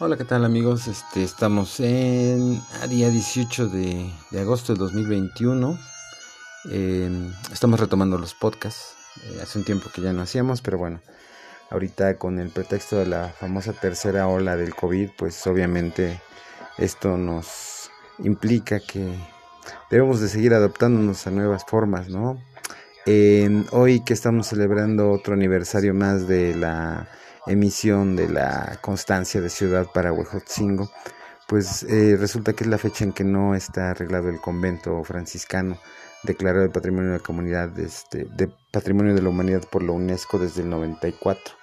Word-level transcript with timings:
Hola, 0.00 0.16
¿qué 0.16 0.24
tal 0.24 0.44
amigos? 0.44 0.86
Este, 0.86 1.24
estamos 1.24 1.80
en 1.80 2.60
a 2.80 2.86
día 2.86 3.10
18 3.10 3.68
de, 3.68 4.12
agosto 4.38 4.72
de 4.72 4.78
2021. 4.78 5.76
Em, 6.70 7.32
estamos 7.52 7.80
retomando 7.80 8.16
los 8.16 8.32
podcasts. 8.32 8.94
Eh, 9.24 9.40
hace 9.42 9.58
un 9.58 9.64
tiempo 9.64 9.90
que 9.92 10.00
ya 10.00 10.12
no 10.12 10.22
hacíamos, 10.22 10.62
pero 10.62 10.78
bueno, 10.78 11.00
ahorita 11.70 12.16
con 12.16 12.38
el 12.38 12.50
pretexto 12.50 12.94
de 12.94 13.06
la 13.06 13.30
famosa 13.40 13.72
tercera 13.72 14.28
ola 14.28 14.54
del 14.54 14.72
COVID, 14.72 15.10
pues 15.18 15.44
obviamente 15.48 16.22
esto 16.76 17.16
nos 17.16 17.90
implica 18.20 18.78
que 18.78 19.18
debemos 19.90 20.20
de 20.20 20.28
seguir 20.28 20.54
adaptándonos 20.54 21.26
a 21.26 21.32
nuevas 21.32 21.64
formas, 21.66 22.08
¿no? 22.08 22.40
hoy 23.72 24.04
que 24.04 24.12
estamos 24.12 24.48
celebrando 24.48 25.10
otro 25.10 25.32
aniversario 25.32 25.94
más 25.94 26.28
de 26.28 26.54
la 26.54 27.08
emisión 27.48 28.16
de 28.16 28.28
la 28.28 28.78
constancia 28.80 29.40
de 29.40 29.50
ciudad 29.50 29.86
para 29.92 30.12
Huejotzingo, 30.12 30.90
pues 31.48 31.82
eh, 31.84 32.16
resulta 32.18 32.52
que 32.52 32.64
es 32.64 32.70
la 32.70 32.78
fecha 32.78 33.04
en 33.04 33.12
que 33.12 33.24
no 33.24 33.54
está 33.54 33.90
arreglado 33.90 34.28
el 34.28 34.40
convento 34.40 35.02
franciscano 35.04 35.78
declarado 36.22 36.62
de 36.62 36.70
patrimonio 36.70 37.12
de 37.12 37.18
la 37.18 37.24
comunidad 37.24 37.78
este, 37.78 38.24
de 38.24 38.48
patrimonio 38.70 39.14
de 39.14 39.22
la 39.22 39.28
humanidad 39.28 39.62
por 39.70 39.82
la 39.82 39.92
UNESCO 39.92 40.38
desde 40.38 40.62
el 40.62 40.70
94. 40.70 41.54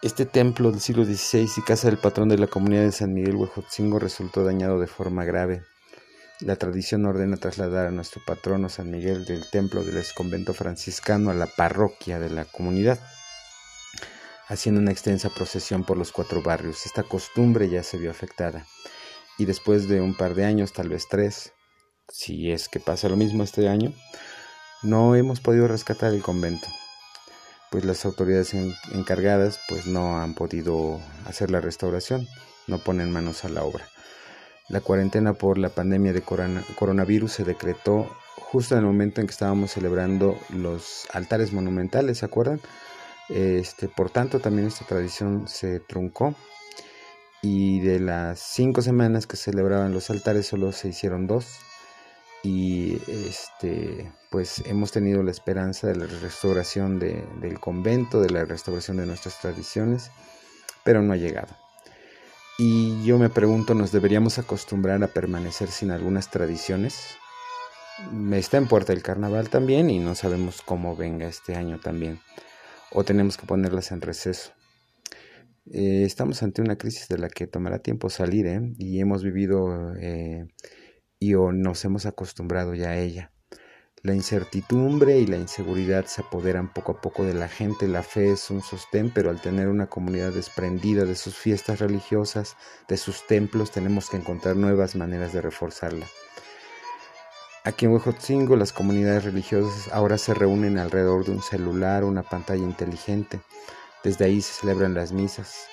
Este 0.00 0.26
templo 0.26 0.70
del 0.70 0.80
siglo 0.80 1.04
XVI 1.04 1.48
y 1.56 1.62
casa 1.62 1.88
del 1.88 1.98
patrón 1.98 2.28
de 2.28 2.38
la 2.38 2.46
comunidad 2.46 2.82
de 2.82 2.92
San 2.92 3.14
Miguel 3.14 3.36
Huejotzingo 3.36 3.98
resultó 3.98 4.44
dañado 4.44 4.78
de 4.80 4.86
forma 4.86 5.24
grave. 5.24 5.62
La 6.40 6.54
tradición 6.54 7.04
ordena 7.04 7.36
trasladar 7.36 7.86
a 7.86 7.90
nuestro 7.90 8.22
patrono 8.24 8.68
San 8.68 8.90
Miguel 8.90 9.24
del 9.24 9.50
templo 9.50 9.82
del 9.82 9.98
ex 9.98 10.12
convento 10.12 10.54
franciscano 10.54 11.30
a 11.30 11.34
la 11.34 11.46
parroquia 11.46 12.20
de 12.20 12.30
la 12.30 12.44
comunidad 12.44 13.00
haciendo 14.48 14.80
una 14.80 14.90
extensa 14.90 15.30
procesión 15.30 15.84
por 15.84 15.96
los 15.96 16.10
cuatro 16.10 16.42
barrios. 16.42 16.86
Esta 16.86 17.02
costumbre 17.02 17.68
ya 17.68 17.82
se 17.82 17.98
vio 17.98 18.10
afectada 18.10 18.66
y 19.38 19.44
después 19.44 19.88
de 19.88 20.00
un 20.00 20.14
par 20.14 20.34
de 20.34 20.44
años, 20.44 20.72
tal 20.72 20.88
vez 20.88 21.06
tres, 21.08 21.52
si 22.08 22.50
es 22.50 22.68
que 22.68 22.80
pasa 22.80 23.08
lo 23.08 23.16
mismo 23.16 23.44
este 23.44 23.68
año, 23.68 23.92
no 24.82 25.14
hemos 25.14 25.40
podido 25.40 25.68
rescatar 25.68 26.12
el 26.12 26.22
convento, 26.22 26.66
pues 27.70 27.84
las 27.84 28.04
autoridades 28.04 28.54
encargadas 28.92 29.60
pues 29.68 29.86
no 29.86 30.18
han 30.18 30.34
podido 30.34 31.00
hacer 31.26 31.50
la 31.50 31.60
restauración, 31.60 32.26
no 32.66 32.78
ponen 32.78 33.12
manos 33.12 33.44
a 33.44 33.48
la 33.48 33.62
obra. 33.62 33.88
La 34.68 34.80
cuarentena 34.80 35.34
por 35.34 35.56
la 35.56 35.70
pandemia 35.70 36.12
de 36.12 36.22
coronavirus 36.22 37.32
se 37.32 37.44
decretó 37.44 38.10
justo 38.36 38.74
en 38.74 38.80
el 38.80 38.86
momento 38.86 39.20
en 39.20 39.26
que 39.26 39.32
estábamos 39.32 39.72
celebrando 39.72 40.38
los 40.50 41.06
altares 41.12 41.52
monumentales, 41.52 42.18
¿se 42.18 42.24
acuerdan? 42.24 42.60
Este, 43.28 43.88
por 43.88 44.10
tanto, 44.10 44.40
también 44.40 44.68
esta 44.68 44.86
tradición 44.86 45.48
se 45.48 45.80
truncó 45.80 46.34
y 47.42 47.80
de 47.80 48.00
las 48.00 48.40
cinco 48.40 48.82
semanas 48.82 49.26
que 49.26 49.36
celebraban 49.36 49.92
los 49.92 50.10
altares 50.10 50.46
solo 50.46 50.72
se 50.72 50.88
hicieron 50.88 51.26
dos 51.26 51.58
y 52.42 53.00
este 53.06 54.10
pues 54.30 54.62
hemos 54.66 54.92
tenido 54.92 55.22
la 55.22 55.30
esperanza 55.30 55.86
de 55.86 55.96
la 55.96 56.06
restauración 56.06 56.98
del 56.98 57.60
convento, 57.60 58.20
de 58.20 58.30
la 58.30 58.44
restauración 58.44 58.96
de 58.96 59.06
nuestras 59.06 59.40
tradiciones, 59.40 60.10
pero 60.84 61.02
no 61.02 61.12
ha 61.12 61.16
llegado. 61.16 61.56
Y 62.58 63.04
yo 63.04 63.18
me 63.18 63.30
pregunto, 63.30 63.74
¿nos 63.74 63.92
deberíamos 63.92 64.38
acostumbrar 64.38 65.02
a 65.02 65.08
permanecer 65.08 65.70
sin 65.70 65.90
algunas 65.90 66.30
tradiciones? 66.30 67.16
Está 68.32 68.58
en 68.58 68.68
puerta 68.68 68.92
el 68.92 69.02
carnaval 69.02 69.48
también 69.48 69.90
y 69.90 69.98
no 69.98 70.14
sabemos 70.14 70.60
cómo 70.62 70.96
venga 70.96 71.26
este 71.26 71.56
año 71.56 71.78
también 71.78 72.20
o 72.90 73.04
tenemos 73.04 73.36
que 73.36 73.46
ponerlas 73.46 73.92
en 73.92 74.00
receso. 74.00 74.52
Eh, 75.70 76.04
estamos 76.04 76.42
ante 76.42 76.62
una 76.62 76.76
crisis 76.76 77.08
de 77.08 77.18
la 77.18 77.28
que 77.28 77.46
tomará 77.46 77.80
tiempo 77.80 78.08
salir 78.08 78.46
¿eh? 78.46 78.72
y 78.78 79.00
hemos 79.00 79.22
vivido 79.22 79.94
eh, 79.96 80.46
y 81.18 81.34
o 81.34 81.52
nos 81.52 81.84
hemos 81.84 82.06
acostumbrado 82.06 82.74
ya 82.74 82.90
a 82.90 82.98
ella. 82.98 83.32
La 84.02 84.14
incertidumbre 84.14 85.18
y 85.18 85.26
la 85.26 85.36
inseguridad 85.36 86.06
se 86.06 86.22
apoderan 86.22 86.72
poco 86.72 86.92
a 86.92 87.00
poco 87.00 87.24
de 87.24 87.34
la 87.34 87.48
gente. 87.48 87.88
La 87.88 88.04
fe 88.04 88.30
es 88.30 88.48
un 88.48 88.62
sostén, 88.62 89.10
pero 89.12 89.28
al 89.28 89.40
tener 89.40 89.68
una 89.68 89.88
comunidad 89.88 90.32
desprendida 90.32 91.04
de 91.04 91.16
sus 91.16 91.36
fiestas 91.36 91.80
religiosas, 91.80 92.56
de 92.86 92.96
sus 92.96 93.26
templos, 93.26 93.72
tenemos 93.72 94.08
que 94.08 94.16
encontrar 94.16 94.54
nuevas 94.54 94.94
maneras 94.94 95.32
de 95.32 95.42
reforzarla. 95.42 96.06
Aquí 97.68 97.84
en 97.84 97.92
Huejotzingo 97.92 98.56
las 98.56 98.72
comunidades 98.72 99.24
religiosas 99.24 99.92
ahora 99.92 100.16
se 100.16 100.32
reúnen 100.32 100.78
alrededor 100.78 101.26
de 101.26 101.32
un 101.32 101.42
celular, 101.42 102.02
una 102.02 102.22
pantalla 102.22 102.62
inteligente. 102.62 103.40
Desde 104.02 104.24
ahí 104.24 104.40
se 104.40 104.54
celebran 104.54 104.94
las 104.94 105.12
misas. 105.12 105.66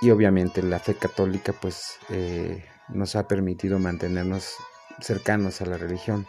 Y 0.00 0.10
obviamente 0.12 0.62
la 0.62 0.78
fe 0.78 0.94
católica 0.94 1.52
pues 1.52 1.98
eh, 2.10 2.64
nos 2.90 3.16
ha 3.16 3.26
permitido 3.26 3.80
mantenernos 3.80 4.54
cercanos 5.00 5.60
a 5.60 5.66
la 5.66 5.78
religión. 5.78 6.28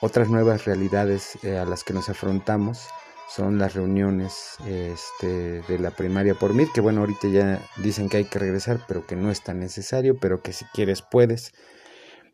Otras 0.00 0.30
nuevas 0.30 0.64
realidades 0.64 1.36
eh, 1.42 1.58
a 1.58 1.66
las 1.66 1.84
que 1.84 1.92
nos 1.92 2.08
afrontamos 2.08 2.88
son 3.28 3.58
las 3.58 3.74
reuniones 3.74 4.56
este, 4.66 5.60
de 5.60 5.78
la 5.78 5.90
primaria 5.90 6.34
por 6.34 6.54
mí, 6.54 6.66
que 6.72 6.80
bueno, 6.80 7.02
ahorita 7.02 7.28
ya 7.28 7.60
dicen 7.76 8.08
que 8.08 8.16
hay 8.16 8.24
que 8.24 8.38
regresar, 8.38 8.80
pero 8.88 9.06
que 9.06 9.14
no 9.14 9.30
es 9.30 9.42
tan 9.42 9.60
necesario, 9.60 10.16
pero 10.16 10.40
que 10.40 10.54
si 10.54 10.64
quieres 10.72 11.02
puedes 11.02 11.52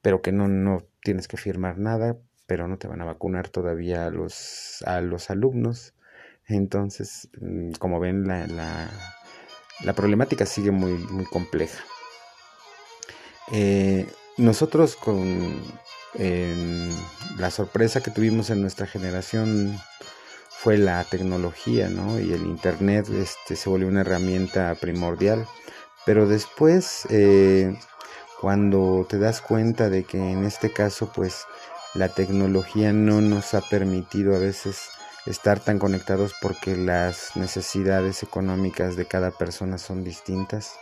pero 0.03 0.23
que 0.23 0.33
no, 0.33 0.49
no 0.49 0.85
tienes 1.03 1.29
que 1.29 1.37
firmar 1.37 1.79
nada, 1.79 2.17
pero 2.47 2.69
no 2.69 2.79
te 2.79 2.89
van 2.89 3.01
a 3.01 3.05
vacunar 3.05 3.49
todavía 3.49 4.07
a 4.07 4.11
los, 4.11 4.83
a 4.87 5.01
los 5.01 5.31
alumnos. 5.31 5.95
Entonces, 6.47 7.29
mm, 7.41 7.73
como 7.73 8.01
ven, 8.01 8.27
la, 8.27 8.47
la, 9.85 9.93
problemática 9.95 10.47
sigue 10.47 10.71
muy, 10.71 10.93
muy 10.93 11.25
compleja. 11.27 11.83
Eh, 13.53 14.07
nosotros 14.37 14.97
con 14.97 15.63
la 17.39 17.51
sorpresa 17.51 18.01
que 18.01 18.11
tuvimos 18.11 18.51
en 18.51 18.63
nuestra 18.63 18.87
generación 18.87 19.79
fue 20.49 20.77
la 20.77 21.05
tecnología, 21.05 21.89
¿no? 21.89 22.21
Y 22.21 22.33
el 22.33 22.43
Internet 22.43 23.09
este, 23.11 23.57
se 23.57 23.71
volvió 23.71 23.89
una 23.89 24.03
herramienta 24.03 24.75
primordial. 24.75 25.47
Pero 26.05 26.27
después 26.27 27.07
eh, 27.11 27.79
cuando 28.41 29.07
te 29.07 29.19
das 29.19 29.43
cuenta 29.43 29.91
de 29.91 30.05
que 30.05 30.17
en 30.17 30.45
este 30.45 30.73
caso 30.73 31.13
pues 31.13 31.45
la 31.93 32.09
tecnología 32.09 32.93
no 32.93 33.21
nos 33.21 33.53
ha 33.53 33.61
permitido 33.61 34.35
a 34.35 34.39
veces 34.39 34.89
estar 35.27 35.61
tan 35.61 35.79
conectados 35.79 36.35
porque 36.41 36.75
las 36.75 37.37
necesidades 37.37 38.23
económicas 38.23 38.97
de 38.97 39.05
cada 39.05 39.31
persona 39.31 39.77
son 39.77 40.05
distintas. 40.05 40.77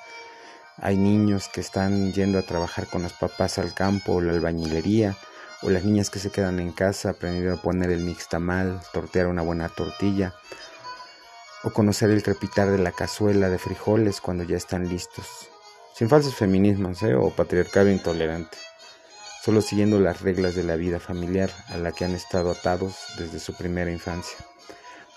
Hay 0.77 0.97
niños 0.97 1.49
que 1.49 1.61
están 1.61 2.13
yendo 2.13 2.39
a 2.39 2.43
trabajar 2.43 2.87
con 2.87 3.03
los 3.03 3.13
papás 3.15 3.59
al 3.59 3.75
campo 3.75 4.13
o 4.15 4.21
la 4.21 4.33
albañilería, 4.33 5.17
o 5.63 5.71
las 5.71 5.83
niñas 5.83 6.11
que 6.11 6.21
se 6.21 6.31
quedan 6.31 6.61
en 6.61 6.71
casa 6.71 7.11
aprendiendo 7.11 7.55
a 7.55 7.61
poner 7.61 7.91
el 7.91 8.07
nixtamal, 8.07 8.81
tortear 8.93 9.27
una 9.27 9.43
buena 9.43 9.69
tortilla, 9.69 10.35
o 11.65 11.71
conocer 11.71 12.11
el 12.11 12.23
crepitar 12.23 12.71
de 12.71 12.79
la 12.79 12.93
cazuela 12.93 13.49
de 13.49 13.59
frijoles 13.59 14.21
cuando 14.21 14.45
ya 14.45 14.57
están 14.57 14.89
listos 14.89 15.49
sin 15.99 16.09
falsos 16.09 16.37
feminismos 16.37 17.03
¿eh? 17.03 17.17
o 17.17 17.31
patriarcado 17.31 17.91
intolerante, 17.91 18.57
solo 19.43 19.61
siguiendo 19.61 19.99
las 19.99 20.21
reglas 20.21 20.55
de 20.55 20.63
la 20.63 20.77
vida 20.77 21.01
familiar 21.01 21.51
a 21.71 21.77
la 21.77 21.91
que 21.91 22.05
han 22.05 22.15
estado 22.15 22.53
atados 22.53 22.95
desde 23.19 23.41
su 23.41 23.53
primera 23.57 23.91
infancia, 23.91 24.39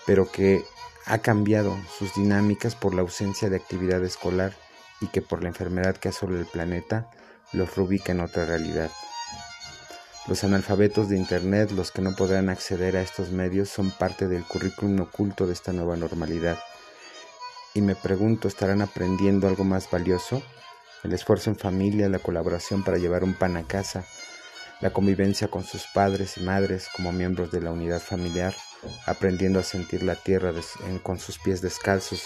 pero 0.06 0.28
que 0.32 0.64
ha 1.06 1.18
cambiado 1.18 1.76
sus 1.96 2.16
dinámicas 2.16 2.74
por 2.74 2.94
la 2.94 3.02
ausencia 3.02 3.48
de 3.48 3.54
actividad 3.54 4.02
escolar 4.02 4.54
y 5.00 5.06
que 5.06 5.22
por 5.22 5.44
la 5.44 5.50
enfermedad 5.50 5.96
que 5.96 6.08
asola 6.08 6.40
el 6.40 6.46
planeta 6.46 7.08
los 7.52 7.76
rubica 7.76 8.10
en 8.10 8.18
otra 8.18 8.44
realidad. 8.44 8.90
Los 10.26 10.42
analfabetos 10.42 11.08
de 11.08 11.16
Internet, 11.16 11.70
los 11.70 11.92
que 11.92 12.02
no 12.02 12.16
podrán 12.16 12.48
acceder 12.48 12.96
a 12.96 13.02
estos 13.02 13.30
medios, 13.30 13.68
son 13.68 13.92
parte 13.92 14.26
del 14.26 14.42
currículum 14.42 14.98
oculto 15.02 15.46
de 15.46 15.52
esta 15.52 15.72
nueva 15.72 15.96
normalidad. 15.96 16.58
Y 17.72 17.82
me 17.82 17.94
pregunto, 17.94 18.48
¿estarán 18.48 18.82
aprendiendo 18.82 19.46
algo 19.46 19.62
más 19.62 19.88
valioso? 19.88 20.42
El 21.02 21.12
esfuerzo 21.12 21.50
en 21.50 21.56
familia, 21.56 22.08
la 22.08 22.18
colaboración 22.18 22.84
para 22.84 22.98
llevar 22.98 23.24
un 23.24 23.34
pan 23.34 23.56
a 23.56 23.64
casa, 23.64 24.04
la 24.80 24.90
convivencia 24.90 25.48
con 25.48 25.64
sus 25.64 25.86
padres 25.86 26.36
y 26.38 26.42
madres 26.42 26.88
como 26.94 27.12
miembros 27.12 27.50
de 27.50 27.60
la 27.60 27.72
unidad 27.72 28.00
familiar, 28.00 28.54
aprendiendo 29.06 29.60
a 29.60 29.62
sentir 29.62 30.02
la 30.02 30.16
tierra 30.16 30.52
con 31.02 31.18
sus 31.18 31.38
pies 31.38 31.60
descalzos 31.60 32.24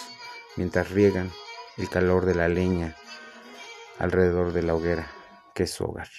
mientras 0.55 0.91
riegan 0.91 1.31
el 1.77 1.89
calor 1.89 2.25
de 2.25 2.35
la 2.35 2.47
leña 2.47 2.95
alrededor 3.99 4.53
de 4.53 4.63
la 4.63 4.73
hoguera 4.75 5.11
que 5.53 5.63
es 5.63 5.71
su 5.71 5.85
hogar. 5.85 6.09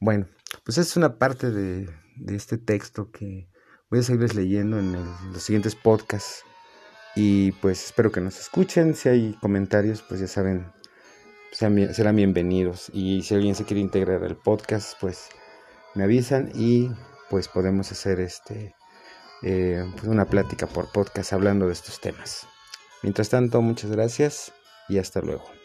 Bueno, 0.00 0.26
pues 0.64 0.78
es 0.78 0.96
una 0.96 1.18
parte 1.18 1.50
de, 1.50 1.88
este 2.26 2.58
texto 2.58 3.10
que 3.10 3.48
voy 3.90 4.00
a 4.00 4.02
seguirles 4.02 4.34
leyendo 4.34 4.78
en 4.78 4.92
los 5.32 5.42
siguientes 5.42 5.76
podcasts 5.76 6.44
y 7.14 7.52
pues 7.52 7.84
espero 7.84 8.10
que 8.10 8.20
nos 8.20 8.40
escuchen. 8.40 8.94
Si 8.94 9.08
hay 9.08 9.36
comentarios, 9.40 10.02
pues 10.02 10.20
ya 10.20 10.26
saben, 10.26 10.72
serán 11.52 12.16
bienvenidos. 12.16 12.90
Y 12.92 13.22
si 13.22 13.34
alguien 13.34 13.54
se 13.54 13.64
quiere 13.64 13.80
integrar 13.80 14.24
al 14.24 14.36
podcast, 14.36 14.98
pues 15.00 15.28
me 15.94 16.04
avisan 16.04 16.50
y 16.54 16.90
pues 17.30 17.48
podemos 17.48 17.92
hacer 17.92 18.20
este 18.20 18.74
eh, 19.42 19.84
pues 19.92 20.04
una 20.04 20.26
plática 20.26 20.66
por 20.66 20.90
podcast 20.92 21.32
hablando 21.32 21.66
de 21.66 21.72
estos 21.72 22.00
temas. 22.00 22.46
Mientras 23.02 23.28
tanto, 23.28 23.60
muchas 23.60 23.90
gracias 23.90 24.52
y 24.88 24.98
hasta 24.98 25.20
luego. 25.20 25.61